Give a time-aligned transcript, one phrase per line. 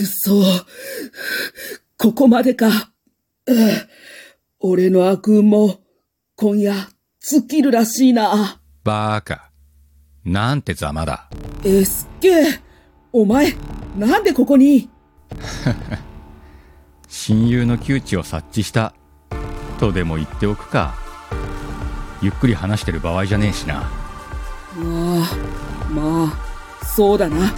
[0.00, 0.42] くそ。
[1.98, 2.90] ここまでか。
[4.60, 5.80] 俺の悪運も
[6.36, 6.74] 今夜
[7.20, 8.60] 尽きるらしいな。
[8.82, 9.50] バーカ。
[10.24, 11.28] なんてざまだ。
[11.64, 12.60] エスケ、
[13.12, 13.54] お前、
[13.98, 14.88] なんでここに？
[17.08, 18.94] 親友の窮地を察知した。
[19.78, 20.94] とでも言っておくか。
[22.22, 23.80] ゆっくり話してる場合じゃねえしな。
[23.80, 23.86] あ
[24.76, 27.52] あ、まあ、そうだな。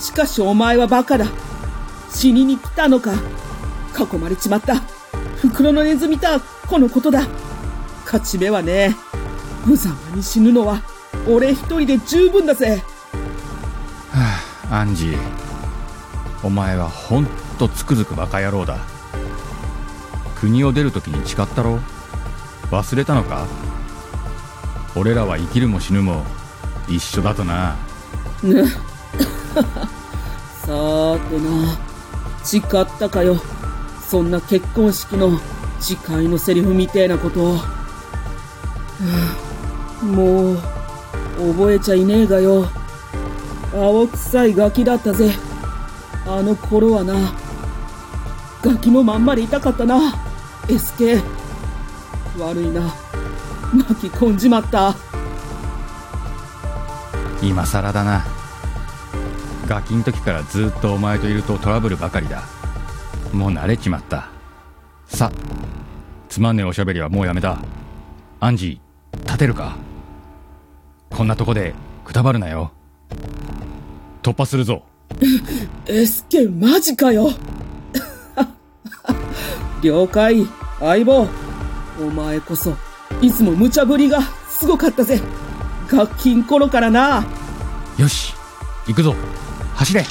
[0.00, 1.26] しかしお前はバカだ。
[2.12, 3.12] 死にに来たのか。
[3.98, 4.76] 囲まれちまった。
[5.36, 7.26] 袋のネズミだ、このことだ。
[8.04, 8.94] 勝ち目はね、
[9.66, 10.82] 無様に死ぬのは、
[11.28, 12.82] 俺一人で十分だぜ。
[14.10, 14.40] は
[14.70, 15.18] あ、アンジー。
[16.42, 17.26] お前はほん
[17.58, 18.78] とつくづくバカ野郎だ。
[20.36, 21.78] 国を出るときに誓ったろ
[22.70, 23.46] 忘れたのか
[24.96, 26.24] 俺らは生きるも死ぬも
[26.88, 27.76] 一緒だとな。
[28.42, 28.64] ね。
[30.64, 31.78] さーてな、
[32.44, 32.62] 誓っ
[32.98, 33.36] たかよ。
[34.08, 35.40] そんな結婚式の
[35.80, 37.58] 誓いのセリフみてえなことを。
[40.04, 40.58] もう、
[41.54, 42.66] 覚えちゃいねえがよ。
[43.74, 45.32] 青臭いガキだったぜ。
[46.26, 47.14] あの頃はな。
[48.62, 50.14] ガキのまんまでいたかったな。
[50.68, 51.22] SK。
[52.38, 52.94] 悪いな。
[53.72, 54.94] 巻き込んじまった。
[57.42, 58.41] 今更だな。
[59.72, 62.42] ガキん時からずっとお前といるとトラブルばかりだ。
[63.32, 64.28] もう慣れちまった。
[65.06, 65.32] さ、
[66.28, 67.56] つまんねえおしゃべりはもうやめた。
[68.38, 69.78] アンジー、立てるか？
[71.08, 71.72] こんなとこで
[72.04, 72.70] くたばるなよ。
[74.22, 74.82] 突破するぞ。
[75.88, 77.30] エスケマジかよ。
[79.80, 80.46] 了解、
[80.80, 81.26] 相棒。
[81.98, 82.76] お前こそ、
[83.22, 85.18] いつも無茶ぶりがすごかったぜ。
[85.88, 87.24] ガッキン頃からな。
[87.96, 88.34] よし、
[88.86, 89.14] 行くぞ。
[89.76, 90.04] 走れ。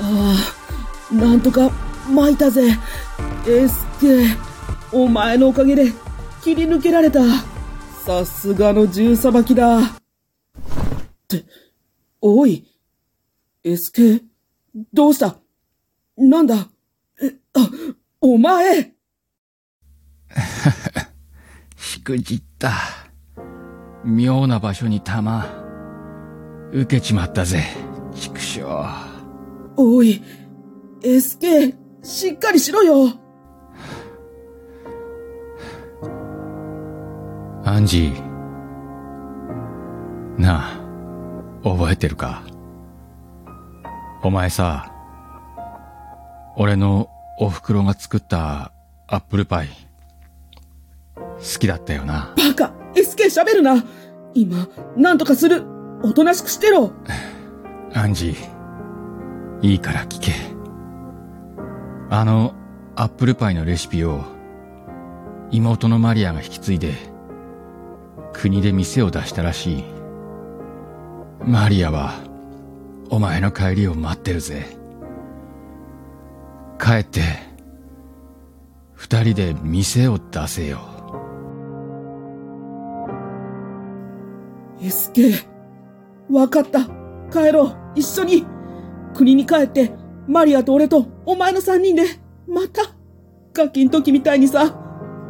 [0.00, 0.36] あ
[1.12, 1.70] あ、なんとか
[2.08, 2.76] 巻いたぜ。
[3.46, 4.36] エスケ、
[4.92, 5.92] お前のおかげで
[6.42, 7.20] 切り抜けられた。
[8.04, 9.78] さすがの銃さばきだ。
[9.78, 9.82] っ
[11.28, 11.44] て、
[12.20, 12.66] おい、
[13.64, 14.22] エスケ、
[14.92, 15.36] どうした？
[16.16, 16.68] なんだ？
[17.22, 17.68] え、あ、
[18.20, 18.94] お前
[21.76, 22.72] しくじった。
[24.04, 25.46] 妙な場所に弾、
[26.72, 27.62] 受けちまったぜ、
[28.12, 28.64] 畜生。
[29.76, 30.20] おい、
[31.02, 33.10] SK、しっかりしろよ。
[37.64, 38.30] アンジー。
[40.40, 40.80] なあ、
[41.62, 42.42] 覚えてるか？
[44.24, 44.92] お前さ、
[46.56, 48.72] 俺のお袋が作った
[49.06, 49.68] アップルパイ、
[51.40, 52.34] 好きだったよな。
[52.36, 53.84] バカ !SK 喋るな
[54.34, 55.64] 今、なんとかする
[56.02, 56.92] おとなしくしてろ
[57.94, 60.32] アンジー、いいから聞け。
[62.10, 62.54] あの、
[62.96, 64.24] アップルパイのレシピを、
[65.50, 66.94] 妹のマリアが引き継いで、
[68.32, 69.84] 国で店を出したらしい。
[71.44, 72.14] マリアは、
[73.08, 74.76] お前の帰りを待ってるぜ。
[76.78, 77.22] 帰って、
[78.94, 80.89] 二人で店を出せよ。
[84.80, 85.46] SK、
[86.30, 86.86] わかった。
[87.30, 87.76] 帰ろう。
[87.94, 88.46] 一緒に。
[89.14, 89.92] 国に帰って、
[90.28, 92.04] マリアと俺とお前の三人で、
[92.48, 92.82] また、
[93.52, 94.76] ガキん時みたいにさ、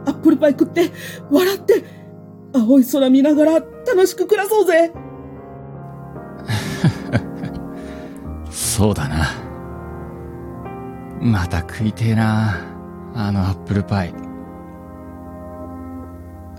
[0.07, 0.91] アップルパイ食って、
[1.31, 1.85] 笑って、
[2.55, 4.93] 青い空見ながら楽しく暮らそうぜ。
[8.51, 9.27] そうだな。
[11.21, 12.57] また食いてえな。
[13.15, 14.15] あのアップルパイ。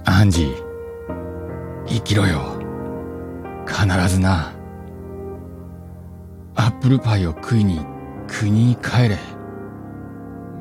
[0.05, 0.55] アンジー、
[1.87, 2.60] 生きろよ。
[3.67, 4.53] 必ずな。
[6.55, 7.79] アップルパイを食いに
[8.27, 9.17] 国に帰れ。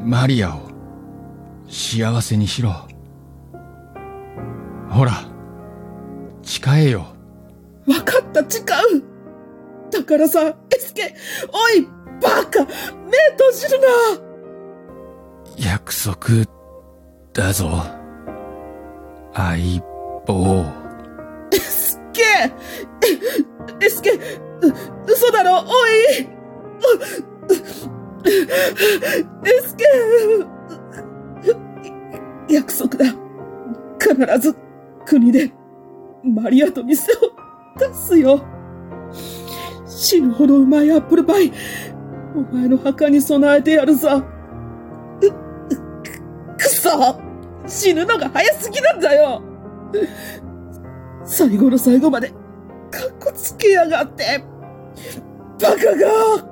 [0.03, 0.71] マリアを
[1.69, 2.73] 幸せにしろ。
[4.89, 5.13] ほら、
[6.43, 7.07] 誓えよ。
[7.87, 8.65] わかった、誓う。
[9.91, 11.15] だからさ、エスケ、
[11.53, 11.87] おい、
[12.21, 13.87] バカ、目閉じるな。
[15.73, 16.47] 約束
[17.33, 17.83] だぞ。
[19.35, 19.81] 相
[20.27, 20.65] 棒。
[21.53, 22.23] エスケ
[23.81, 24.19] エスケ、う、
[25.07, 26.29] 嘘だろ、おい。
[29.45, 29.85] エスケ
[32.49, 33.05] 約束だ。
[33.99, 34.57] 必ず
[35.07, 35.53] 国で。
[36.23, 37.17] マリアと店を
[37.79, 38.45] 出すよ。
[39.87, 41.51] 死ぬほどうまいアップルパイ、
[42.35, 44.23] お前の墓に備えてやるさ。
[45.21, 45.31] く、
[46.59, 47.21] くそ。
[47.67, 49.43] 死ぬのが早すぎなんだよ。
[51.25, 52.33] 最後の最後まで、
[52.91, 54.43] かっこつけやがって。
[55.61, 56.50] バカが